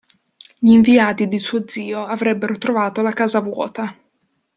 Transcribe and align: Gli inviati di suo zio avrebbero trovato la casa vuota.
Gli 0.57 0.71
inviati 0.71 1.27
di 1.27 1.37
suo 1.37 1.67
zio 1.67 2.03
avrebbero 2.03 2.57
trovato 2.57 3.03
la 3.03 3.11
casa 3.13 3.39
vuota. 3.39 3.95